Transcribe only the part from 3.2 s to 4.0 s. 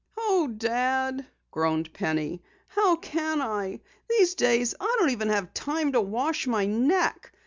I?